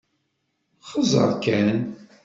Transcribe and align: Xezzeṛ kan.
Xezzeṛ 0.89 1.31
kan. 1.43 1.69